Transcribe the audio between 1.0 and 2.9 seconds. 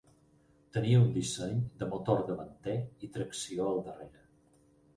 un disseny de motor davanter